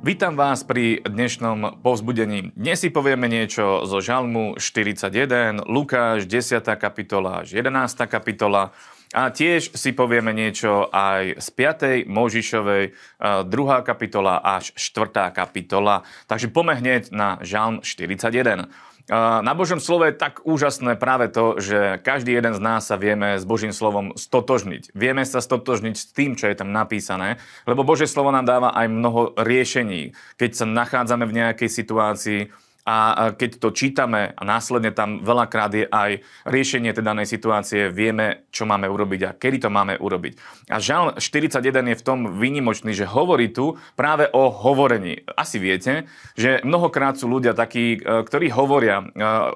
Vítam 0.00 0.32
vás 0.32 0.64
pri 0.64 1.04
dnešnom 1.04 1.84
povzbudení. 1.84 2.56
Dnes 2.56 2.80
si 2.80 2.88
povieme 2.88 3.28
niečo 3.28 3.84
zo 3.84 4.00
Žalmu 4.00 4.56
41, 4.56 5.68
Lukáš 5.68 6.24
10. 6.24 6.64
kapitola 6.80 7.44
až 7.44 7.60
11. 7.60 8.08
kapitola 8.08 8.72
a 9.12 9.28
tiež 9.28 9.76
si 9.76 9.92
povieme 9.92 10.32
niečo 10.32 10.88
aj 10.88 11.44
z 11.44 11.48
5. 11.52 12.08
Možišovej 12.08 12.96
2. 13.20 13.44
kapitola 13.84 14.40
až 14.40 14.72
4. 14.72 15.36
kapitola. 15.36 16.08
Takže 16.24 16.48
poďme 16.48 17.04
na 17.12 17.36
Žalm 17.44 17.84
41. 17.84 18.72
Na 19.08 19.52
Božom 19.56 19.80
slove 19.80 20.10
je 20.10 20.20
tak 20.20 20.44
úžasné 20.44 20.98
práve 21.00 21.32
to, 21.32 21.56
že 21.56 22.02
každý 22.04 22.36
jeden 22.36 22.52
z 22.52 22.60
nás 22.60 22.84
sa 22.84 23.00
vieme 23.00 23.40
s 23.40 23.48
Božím 23.48 23.72
slovom 23.72 24.12
stotožniť. 24.18 24.92
Vieme 24.92 25.24
sa 25.24 25.40
stotožniť 25.40 25.94
s 25.96 26.10
tým, 26.12 26.36
čo 26.36 26.50
je 26.50 26.58
tam 26.58 26.74
napísané, 26.74 27.40
lebo 27.64 27.86
Božie 27.86 28.10
slovo 28.10 28.28
nám 28.34 28.44
dáva 28.44 28.76
aj 28.76 28.86
mnoho 28.90 29.32
riešení. 29.40 30.12
Keď 30.36 30.50
sa 30.52 30.66
nachádzame 30.68 31.24
v 31.24 31.36
nejakej 31.40 31.70
situácii, 31.70 32.40
a 32.84 33.30
keď 33.36 33.60
to 33.60 33.68
čítame 33.70 34.32
a 34.32 34.42
následne 34.42 34.90
tam 34.90 35.20
veľakrát 35.20 35.72
je 35.76 35.84
aj 35.86 36.24
riešenie 36.48 36.90
tej 36.96 37.04
danej 37.04 37.28
situácie, 37.28 37.92
vieme, 37.92 38.48
čo 38.50 38.64
máme 38.64 38.88
urobiť 38.88 39.20
a 39.28 39.36
kedy 39.36 39.66
to 39.66 39.70
máme 39.70 40.00
urobiť. 40.00 40.32
A 40.72 40.80
žal 40.80 41.16
41 41.20 41.60
je 41.92 41.96
v 41.96 42.06
tom 42.06 42.18
výnimočný, 42.40 42.96
že 42.96 43.04
hovorí 43.06 43.52
tu 43.52 43.76
práve 43.94 44.26
o 44.32 44.48
hovorení. 44.48 45.22
Asi 45.36 45.60
viete, 45.60 46.08
že 46.34 46.64
mnohokrát 46.64 47.20
sú 47.20 47.28
ľudia 47.28 47.52
takí, 47.52 47.96
e, 47.96 48.24
ktorí 48.24 48.48
hovoria, 48.50 49.04
e, 49.04 49.04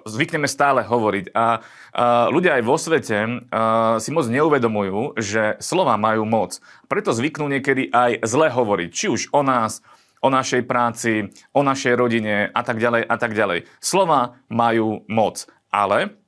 zvykneme 0.05 0.47
stále 0.47 0.85
hovoriť 0.85 1.33
a 1.33 1.59
e, 1.59 1.61
ľudia 2.29 2.61
aj 2.61 2.63
vo 2.63 2.77
svete 2.77 3.17
si 4.01 4.11
moc 4.11 4.27
neuvedomujú, 4.27 5.17
že 5.21 5.57
slova 5.63 5.95
majú 5.97 6.27
moc. 6.27 6.59
Preto 6.91 7.15
zvyknú 7.15 7.47
niekedy 7.49 7.89
aj 7.91 8.27
zle 8.27 8.51
hovoriť, 8.51 8.89
či 8.91 9.07
už 9.09 9.31
o 9.33 9.41
nás, 9.41 9.81
o 10.25 10.29
našej 10.33 10.65
práci, 10.65 11.29
o 11.53 11.61
našej 11.61 11.95
rodine 12.01 12.49
a 12.49 12.61
tak 12.65 12.81
ďalej 12.81 13.05
a 13.05 13.17
tak 13.21 13.37
ďalej. 13.37 13.69
Slova 13.85 14.41
majú 14.49 15.05
moc, 15.13 15.45
ale 15.69 16.24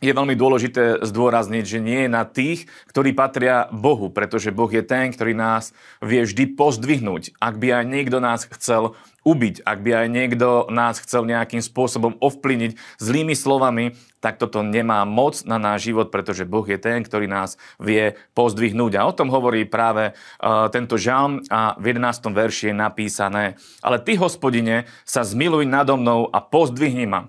je 0.00 0.16
veľmi 0.16 0.32
dôležité 0.32 1.04
zdôrazniť, 1.04 1.64
že 1.64 1.78
nie 1.78 2.08
je 2.08 2.10
na 2.10 2.24
tých, 2.24 2.64
ktorí 2.88 3.12
patria 3.12 3.68
Bohu, 3.68 4.08
pretože 4.08 4.48
Boh 4.48 4.72
je 4.72 4.80
ten, 4.80 5.12
ktorý 5.12 5.36
nás 5.36 5.76
vie 6.00 6.24
vždy 6.24 6.56
pozdvihnúť. 6.56 7.36
Ak 7.36 7.60
by 7.60 7.80
aj 7.80 7.84
niekto 7.84 8.18
nás 8.18 8.48
chcel 8.48 8.96
ubiť, 9.28 9.60
ak 9.68 9.78
by 9.84 9.90
aj 9.92 10.06
niekto 10.08 10.48
nás 10.72 10.96
chcel 11.04 11.28
nejakým 11.28 11.60
spôsobom 11.60 12.16
ovplyvniť 12.16 12.80
zlými 12.96 13.36
slovami, 13.36 13.92
tak 14.24 14.40
toto 14.40 14.64
nemá 14.64 15.04
moc 15.04 15.44
na 15.44 15.60
náš 15.60 15.92
život, 15.92 16.08
pretože 16.08 16.48
Boh 16.48 16.64
je 16.64 16.80
ten, 16.80 17.04
ktorý 17.04 17.28
nás 17.28 17.60
vie 17.76 18.16
pozdvihnúť. 18.32 18.96
A 18.96 19.04
o 19.04 19.16
tom 19.16 19.28
hovorí 19.28 19.68
práve 19.68 20.16
uh, 20.16 20.72
tento 20.72 20.96
žalm 20.96 21.44
a 21.52 21.76
v 21.76 21.92
11. 21.92 22.32
verši 22.32 22.72
je 22.72 22.76
napísané. 22.76 23.44
Ale 23.84 24.00
ty, 24.00 24.16
hospodine, 24.16 24.88
sa 25.04 25.24
zmiluj 25.24 25.68
nado 25.68 26.00
mnou 26.00 26.28
a 26.32 26.40
pozdvihni 26.40 27.04
ma 27.04 27.28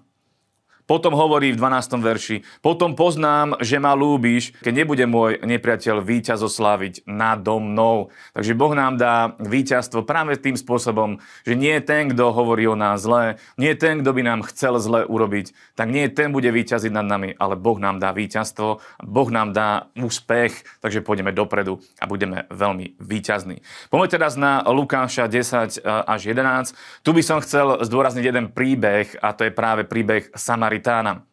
potom 0.92 1.16
hovorí 1.16 1.56
v 1.56 1.59
12. 1.64 2.03
verši, 2.03 2.38
potom 2.59 3.00
poznám, 3.00 3.56
že 3.64 3.80
ma 3.80 3.95
lúbiš, 3.95 4.52
keď 4.59 4.73
nebude 4.75 5.08
môj 5.08 5.39
nepriateľ 5.39 6.03
víťaz 6.03 6.44
osláviť 6.44 7.08
nado 7.08 7.64
mnou. 7.64 8.11
Takže 8.36 8.52
Boh 8.59 8.75
nám 8.75 9.00
dá 9.00 9.31
víťazstvo 9.39 10.03
práve 10.03 10.36
tým 10.36 10.59
spôsobom, 10.59 11.23
že 11.48 11.56
nie 11.56 11.80
je 11.80 11.88
ten, 11.88 12.11
kto 12.11 12.36
hovorí 12.36 12.67
o 12.67 12.75
nás 12.75 13.08
zlé, 13.08 13.39
nie 13.56 13.72
ten, 13.80 14.03
kto 14.03 14.11
by 14.11 14.22
nám 14.28 14.44
chcel 14.52 14.83
zle 14.83 15.08
urobiť, 15.08 15.56
tak 15.80 15.88
nie 15.88 16.11
ten 16.11 16.36
bude 16.36 16.52
víťaziť 16.52 16.92
nad 16.92 17.08
nami, 17.08 17.39
ale 17.39 17.55
Boh 17.55 17.80
nám 17.80 18.03
dá 18.03 18.11
víťazstvo, 18.11 18.83
Boh 19.00 19.30
nám 19.31 19.55
dá 19.55 19.88
úspech, 19.95 20.83
takže 20.83 21.00
pôjdeme 21.08 21.31
dopredu 21.31 21.80
a 22.03 22.05
budeme 22.11 22.52
veľmi 22.52 23.00
víťazní. 23.00 23.64
Poďme 23.88 24.11
teraz 24.11 24.36
na 24.36 24.59
Lukáša 24.67 25.31
10 25.31 25.88
až 25.88 26.22
11. 26.28 26.76
Tu 27.00 27.16
by 27.16 27.23
som 27.23 27.39
chcel 27.39 27.80
zdôrazniť 27.80 28.28
jeden 28.28 28.52
príbeh 28.52 29.16
a 29.23 29.31
to 29.31 29.48
je 29.48 29.55
práve 29.55 29.87
príbeh 29.87 30.27
Samarit 30.36 30.80
Samaritana 30.81 31.31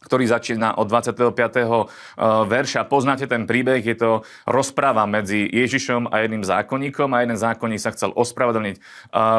ktorý 0.00 0.32
začína 0.32 0.80
od 0.80 0.88
25. 0.88 1.36
Eh, 1.36 1.84
verša. 2.48 2.88
Poznáte 2.88 3.28
ten 3.28 3.44
príbeh, 3.44 3.84
je 3.84 3.92
to 4.00 4.24
rozpráva 4.48 5.04
medzi 5.04 5.44
Ježišom 5.44 6.08
a 6.08 6.24
jedným 6.24 6.40
zákonníkom 6.40 7.12
a 7.12 7.20
jeden 7.20 7.36
zákonník 7.36 7.84
sa 7.84 7.92
chcel 7.92 8.16
ospravedlniť 8.16 8.76
eh, 8.80 8.82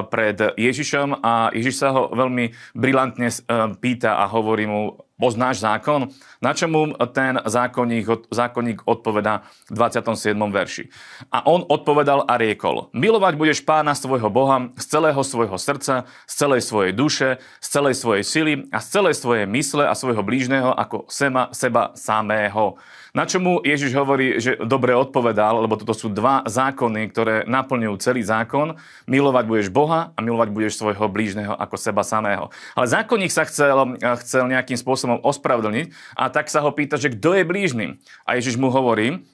pred 0.05 0.37
Ježišom 0.37 1.17
a 1.25 1.49
Ježiš 1.49 1.81
sa 1.81 1.89
ho 1.97 2.13
veľmi 2.13 2.77
brilantne 2.77 3.33
eh, 3.33 3.73
pýta 3.81 4.21
a 4.21 4.29
hovorí 4.29 4.69
mu, 4.69 5.01
poznáš 5.21 5.61
zákon? 5.61 6.09
Na 6.41 6.57
čo 6.57 6.65
mu 6.65 6.89
ten 7.13 7.37
zákonník, 7.37 8.33
zákonník 8.33 8.89
odpovedá 8.89 9.45
v 9.69 9.77
27. 9.77 10.33
verši. 10.33 10.89
A 11.29 11.45
on 11.45 11.61
odpovedal 11.61 12.25
a 12.25 12.33
riekol, 12.41 12.89
milovať 12.97 13.37
budeš 13.37 13.59
pána 13.61 13.93
svojho 13.93 14.33
Boha 14.33 14.73
z 14.73 14.85
celého 14.89 15.21
svojho 15.21 15.61
srdca, 15.61 16.09
z 16.25 16.33
celej 16.33 16.65
svojej 16.65 16.97
duše, 16.97 17.37
z 17.61 17.67
celej 17.69 17.93
svojej 17.93 18.23
sily 18.25 18.53
a 18.73 18.81
z 18.81 18.87
celej 18.89 19.21
svojej 19.21 19.45
mysle 19.45 19.85
a 19.85 19.93
svojho 19.93 20.25
blížneho 20.25 20.73
ako 20.73 21.05
sema, 21.13 21.53
seba 21.53 21.93
samého. 21.93 22.81
Na 23.11 23.27
čomu 23.27 23.59
Ježiš 23.59 23.91
hovorí, 23.91 24.39
že 24.39 24.55
dobre 24.63 24.95
odpovedal, 24.95 25.67
lebo 25.67 25.75
toto 25.75 25.91
sú 25.91 26.07
dva 26.07 26.47
zákony, 26.47 27.11
ktoré 27.11 27.35
naplňujú 27.43 27.99
celý 27.99 28.23
zákon. 28.23 28.79
Milovať 29.03 29.43
budeš 29.51 29.67
Boha 29.67 30.15
a 30.15 30.19
milovať 30.23 30.47
budeš 30.55 30.79
svojho 30.79 31.11
blížneho 31.11 31.51
ako 31.51 31.75
seba 31.75 32.07
samého. 32.07 32.47
Ale 32.71 32.87
zákonník 32.87 33.27
sa 33.27 33.43
chcel, 33.43 33.99
chcel 34.23 34.47
nejakým 34.47 34.79
spôsobom 34.79 35.10
ospravedlniť 35.19 36.15
a 36.15 36.31
tak 36.31 36.47
sa 36.47 36.63
ho 36.63 36.71
pýta, 36.71 36.95
že 36.95 37.11
kto 37.11 37.35
je 37.35 37.43
blížny. 37.43 37.85
A 38.23 38.39
Ježiš 38.39 38.55
mu 38.55 38.71
hovorí, 38.71 39.27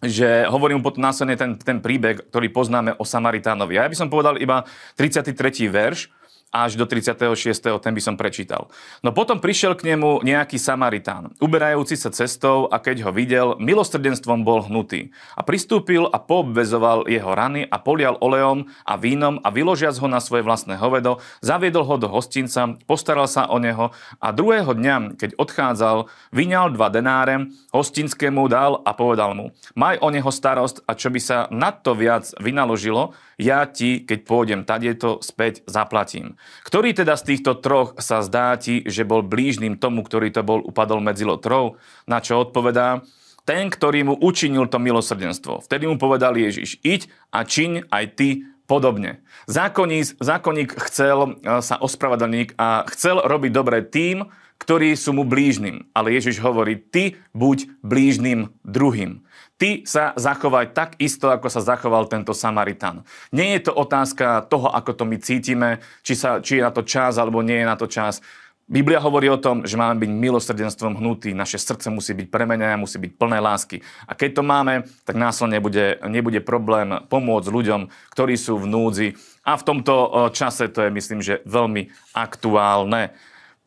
že 0.00 0.48
hovorím 0.48 0.80
mu 0.80 0.86
potom 0.86 1.04
následne 1.04 1.36
ten, 1.36 1.58
ten 1.60 1.82
príbeh, 1.82 2.30
ktorý 2.32 2.48
poznáme 2.54 2.96
o 2.96 3.04
Samaritánovi. 3.04 3.76
A 3.76 3.84
ja 3.84 3.92
by 3.92 3.96
som 3.98 4.08
povedal 4.08 4.40
iba 4.40 4.64
33. 4.96 5.34
verš, 5.68 6.08
až 6.50 6.74
do 6.74 6.84
36. 6.84 7.78
ten 7.78 7.94
by 7.94 8.02
som 8.02 8.18
prečítal. 8.18 8.66
No 9.06 9.14
potom 9.14 9.38
prišiel 9.38 9.78
k 9.78 9.94
nemu 9.94 10.26
nejaký 10.26 10.58
Samaritán, 10.58 11.30
uberajúci 11.38 11.94
sa 11.94 12.10
cestou 12.10 12.66
a 12.66 12.82
keď 12.82 13.06
ho 13.06 13.10
videl, 13.14 13.54
milosrdenstvom 13.62 14.42
bol 14.42 14.66
hnutý. 14.66 15.14
A 15.38 15.46
pristúpil 15.46 16.10
a 16.10 16.18
poobvezoval 16.18 17.06
jeho 17.06 17.30
rany 17.30 17.62
a 17.62 17.78
polial 17.78 18.18
olejom 18.18 18.66
a 18.82 18.98
vínom 18.98 19.38
a 19.46 19.48
vyložiac 19.54 19.94
ho 20.02 20.10
na 20.10 20.18
svoje 20.18 20.42
vlastné 20.42 20.74
hovedo, 20.74 21.22
zaviedol 21.38 21.86
ho 21.86 21.96
do 22.02 22.10
hostinca, 22.10 22.74
postaral 22.84 23.30
sa 23.30 23.46
o 23.46 23.62
neho 23.62 23.94
a 24.18 24.28
druhého 24.34 24.74
dňa, 24.74 25.14
keď 25.14 25.38
odchádzal, 25.38 26.10
vyňal 26.34 26.74
dva 26.74 26.90
denáre, 26.90 27.46
hostinskému 27.70 28.50
dal 28.50 28.82
a 28.82 28.90
povedal 28.90 29.38
mu, 29.38 29.54
maj 29.78 30.02
o 30.02 30.10
neho 30.10 30.28
starost 30.34 30.82
a 30.90 30.98
čo 30.98 31.14
by 31.14 31.20
sa 31.22 31.46
nad 31.54 31.86
to 31.86 31.94
viac 31.94 32.26
vynaložilo, 32.42 33.14
ja 33.40 33.64
ti, 33.64 34.04
keď 34.04 34.18
pôjdem 34.28 34.60
tadieto, 34.68 35.24
späť 35.24 35.64
zaplatím. 35.64 36.36
Ktorý 36.64 36.92
teda 36.92 37.16
z 37.16 37.34
týchto 37.34 37.56
troch 37.58 37.96
sa 37.98 38.20
zdá 38.20 38.54
ti, 38.60 38.84
že 38.84 39.08
bol 39.08 39.24
blížnym 39.24 39.80
tomu, 39.80 40.04
ktorý 40.04 40.28
to 40.30 40.44
bol, 40.44 40.60
upadol 40.60 41.00
medzi 41.00 41.24
lotrov? 41.24 41.80
Na 42.04 42.20
čo 42.20 42.40
odpovedá? 42.40 43.02
Ten, 43.48 43.72
ktorý 43.72 44.12
mu 44.12 44.14
učinil 44.20 44.68
to 44.68 44.76
milosrdenstvo. 44.76 45.64
Vtedy 45.64 45.88
mu 45.88 45.96
povedal 45.96 46.36
Ježiš, 46.36 46.78
iď 46.84 47.08
a 47.32 47.42
čiň 47.42 47.88
aj 47.88 48.04
ty 48.14 48.28
podobne. 48.70 49.18
Zákonník, 49.50 50.22
zákonník 50.22 50.70
chcel 50.86 51.42
e, 51.42 51.58
sa 51.58 51.74
ospravedlniť 51.82 52.54
a 52.54 52.86
chcel 52.94 53.18
robiť 53.18 53.50
dobre 53.50 53.82
tým, 53.82 54.30
ktorí 54.60 54.92
sú 54.94 55.16
mu 55.16 55.24
blížnym. 55.24 55.88
Ale 55.96 56.12
Ježiš 56.12 56.38
hovorí, 56.44 56.76
ty 56.76 57.16
buď 57.32 57.80
blížnym 57.80 58.52
druhým. 58.62 59.24
Ty 59.56 59.84
sa 59.84 60.16
zachovaj 60.16 60.72
tak 60.72 60.96
isto, 61.00 61.28
ako 61.28 61.52
sa 61.52 61.60
zachoval 61.64 62.08
tento 62.08 62.32
Samaritán. 62.32 63.04
Nie 63.32 63.60
je 63.60 63.68
to 63.68 63.72
otázka 63.76 64.48
toho, 64.48 64.72
ako 64.72 64.96
to 64.96 65.04
my 65.04 65.16
cítime, 65.20 65.84
či, 66.00 66.16
sa, 66.16 66.40
či 66.40 66.60
je 66.60 66.64
na 66.64 66.72
to 66.72 66.80
čas, 66.80 67.20
alebo 67.20 67.44
nie 67.44 67.60
je 67.60 67.68
na 67.68 67.76
to 67.76 67.84
čas. 67.84 68.24
Biblia 68.70 69.02
hovorí 69.02 69.26
o 69.26 69.42
tom, 69.42 69.66
že 69.66 69.74
máme 69.74 69.98
byť 69.98 70.10
milosrdenstvom 70.14 71.02
hnutí, 71.02 71.34
naše 71.34 71.58
srdce 71.58 71.90
musí 71.90 72.14
byť 72.14 72.30
premenené, 72.30 72.78
musí 72.78 73.02
byť 73.02 73.18
plné 73.18 73.42
lásky. 73.42 73.82
A 74.06 74.14
keď 74.14 74.30
to 74.38 74.42
máme, 74.46 74.86
tak 75.02 75.18
následne 75.18 75.58
nebude, 75.58 75.98
nebude 76.06 76.38
problém 76.38 77.02
pomôcť 77.10 77.50
ľuďom, 77.50 77.90
ktorí 78.14 78.38
sú 78.38 78.62
v 78.62 78.70
núdzi. 78.70 79.08
A 79.42 79.58
v 79.58 79.66
tomto 79.66 79.94
čase 80.30 80.70
to 80.70 80.86
je, 80.86 80.94
myslím, 80.94 81.18
že 81.18 81.42
veľmi 81.50 81.90
aktuálne. 82.14 83.10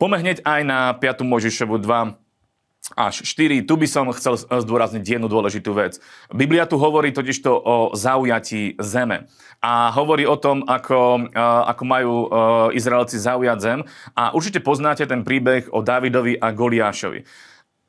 Poďme 0.03 0.19
hneď 0.19 0.44
aj 0.44 0.61
na 0.67 0.91
5. 1.00 1.23
Možišovu 1.23 1.79
2, 1.79 2.19
až 2.91 3.23
4. 3.23 3.63
Tu 3.63 3.71
by 3.79 3.88
som 3.88 4.11
chcel 4.11 4.35
zdôrazniť 4.35 5.00
jednu 5.00 5.31
dôležitú 5.31 5.71
vec. 5.71 6.03
Biblia 6.27 6.67
tu 6.67 6.75
hovorí 6.75 7.15
totižto 7.15 7.47
o 7.47 7.75
zaujatí 7.95 8.75
zeme. 8.83 9.31
A 9.63 9.95
hovorí 9.95 10.27
o 10.27 10.35
tom, 10.35 10.67
ako, 10.67 11.31
ako 11.39 11.83
majú 11.88 12.27
Izraelci 12.75 13.15
zaujať 13.15 13.57
zem. 13.63 13.79
A 14.11 14.35
určite 14.35 14.59
poznáte 14.59 15.07
ten 15.07 15.23
príbeh 15.23 15.71
o 15.71 15.79
Davidovi 15.79 16.35
a 16.35 16.51
Goliášovi. 16.51 17.23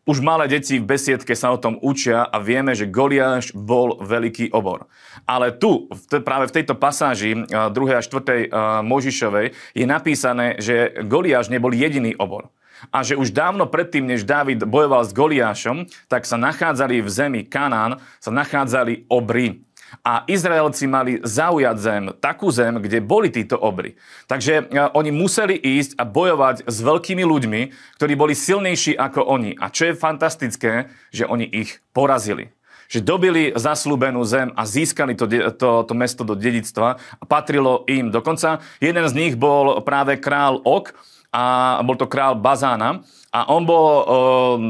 Už 0.05 0.21
malé 0.21 0.53
deti 0.53 0.77
v 0.77 0.85
besiedke 0.85 1.33
sa 1.33 1.49
o 1.49 1.57
tom 1.57 1.81
učia 1.81 2.29
a 2.29 2.37
vieme, 2.37 2.77
že 2.77 2.85
Goliáš 2.85 3.57
bol 3.57 3.97
veľký 4.05 4.53
obor. 4.53 4.85
Ale 5.25 5.57
tu, 5.57 5.89
práve 6.21 6.53
v 6.53 6.55
tejto 6.61 6.77
pasáži 6.77 7.33
2. 7.33 7.73
a 7.73 8.05
4. 8.05 8.85
Možišovej 8.85 9.57
je 9.73 9.87
napísané, 9.89 10.61
že 10.61 10.93
Goliáš 11.09 11.49
nebol 11.49 11.73
jediný 11.73 12.13
obor 12.21 12.53
a 12.93 13.01
že 13.01 13.17
už 13.17 13.33
dávno 13.33 13.65
predtým, 13.65 14.05
než 14.05 14.29
Dávid 14.29 14.61
bojoval 14.69 15.09
s 15.09 15.17
Goliášom, 15.17 15.89
tak 16.05 16.29
sa 16.29 16.37
nachádzali 16.37 17.01
v 17.01 17.09
zemi 17.09 17.41
Kanán, 17.47 17.97
sa 18.21 18.29
nachádzali 18.29 19.09
obry. 19.09 19.65
A 20.03 20.25
Izraelci 20.27 20.89
mali 20.91 21.23
zaujať 21.23 21.77
zem, 21.79 22.05
takú 22.19 22.51
zem, 22.51 22.81
kde 22.81 23.05
boli 23.05 23.31
títo 23.31 23.55
obry. 23.61 23.95
Takže 24.27 24.53
e, 24.59 24.63
oni 24.97 25.15
museli 25.15 25.55
ísť 25.55 26.01
a 26.01 26.09
bojovať 26.09 26.67
s 26.67 26.77
veľkými 26.81 27.23
ľuďmi, 27.23 27.61
ktorí 28.01 28.13
boli 28.19 28.35
silnejší 28.35 28.99
ako 28.99 29.23
oni. 29.23 29.55
A 29.61 29.71
čo 29.71 29.93
je 29.93 30.01
fantastické, 30.01 30.91
že 31.15 31.29
oni 31.29 31.47
ich 31.47 31.79
porazili 31.95 32.51
že 32.85 33.01
dobili 33.01 33.51
zaslúbenú 33.57 34.23
zem 34.29 34.53
a 34.55 34.63
získali 34.69 35.17
to, 35.17 35.25
to, 35.57 35.71
to 35.89 35.95
mesto 35.97 36.23
do 36.23 36.37
dedictva 36.37 37.01
a 37.01 37.25
patrilo 37.25 37.83
im. 37.89 38.13
Dokonca 38.13 38.61
jeden 38.79 39.03
z 39.09 39.17
nich 39.17 39.35
bol 39.35 39.81
práve 39.83 40.21
král 40.21 40.61
Ok 40.63 40.93
a 41.35 41.81
bol 41.83 41.99
to 41.99 42.07
král 42.07 42.39
Bazána 42.39 43.03
a 43.35 43.51
on 43.51 43.63
bol... 43.65 43.89
Um, 44.05 44.63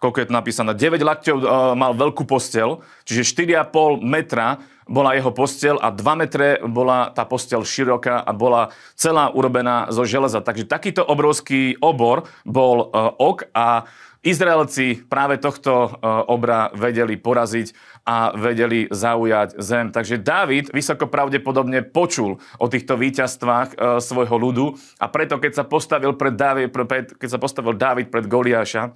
koľko 0.00 0.16
je 0.16 0.26
to 0.26 0.34
napísané, 0.34 0.72
9 0.72 0.96
lakťov 0.96 1.36
uh, 1.36 1.44
mal 1.76 1.92
veľkú 1.92 2.24
postel, 2.24 2.80
čiže 3.04 3.28
4,5 3.44 4.00
metra 4.00 4.64
bola 4.90 5.14
jeho 5.14 5.30
postel 5.30 5.78
a 5.78 5.94
2 5.94 6.02
metre 6.18 6.58
bola 6.66 7.14
tá 7.14 7.22
postel 7.22 7.62
široká 7.62 8.24
a 8.24 8.32
bola 8.34 8.74
celá 8.98 9.30
urobená 9.30 9.86
zo 9.94 10.02
železa. 10.02 10.42
Takže 10.42 10.66
takýto 10.66 11.06
obrovský 11.06 11.78
obor 11.78 12.26
bol 12.42 12.90
uh, 12.90 13.14
ok 13.14 13.52
a 13.54 13.86
Izraelci 14.20 15.00
práve 15.08 15.40
tohto 15.40 15.72
e, 15.72 15.90
obra 16.28 16.68
vedeli 16.76 17.16
poraziť 17.16 17.72
a 18.04 18.36
vedeli 18.36 18.84
zaujať 18.92 19.56
zem. 19.56 19.88
Takže 19.88 20.20
Dávid 20.20 20.68
vysoko 20.76 21.08
pravdepodobne 21.08 21.80
počul 21.80 22.36
o 22.60 22.66
týchto 22.68 23.00
víťazstvách 23.00 23.68
e, 23.72 23.76
svojho 24.04 24.36
ľudu 24.36 24.66
a 25.00 25.08
preto, 25.08 25.40
keď 25.40 25.52
sa 25.56 25.64
postavil 25.64 26.12
pred 26.20 26.36
Dávid, 26.36 26.68
keď 27.16 27.28
sa 27.32 27.40
postavil 27.40 27.72
Dávid 27.72 28.12
pred 28.12 28.28
Goliáša, 28.28 28.92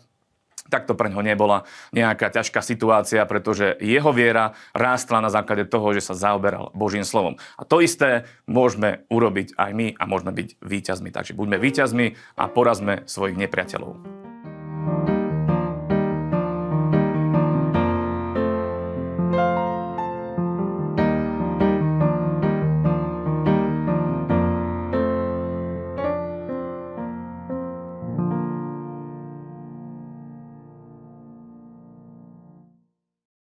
tak 0.73 0.89
to 0.89 0.97
pre 0.97 1.13
ňo 1.13 1.21
nebola 1.21 1.69
nejaká 1.93 2.33
ťažká 2.33 2.65
situácia, 2.65 3.21
pretože 3.29 3.77
jeho 3.79 4.11
viera 4.17 4.57
rástla 4.73 5.21
na 5.21 5.31
základe 5.31 5.69
toho, 5.69 5.93
že 5.93 6.03
sa 6.03 6.17
zaoberal 6.17 6.73
Božím 6.73 7.05
slovom. 7.05 7.37
A 7.61 7.69
to 7.69 7.85
isté 7.85 8.25
môžeme 8.49 9.05
urobiť 9.13 9.55
aj 9.61 9.71
my 9.77 9.87
a 9.95 10.05
môžeme 10.09 10.33
byť 10.33 10.49
víťazmi. 10.65 11.11
Takže 11.13 11.37
buďme 11.37 11.61
víťazmi 11.61 12.07
a 12.41 12.45
porazme 12.49 13.05
svojich 13.05 13.37
nepriateľov. 13.37 14.24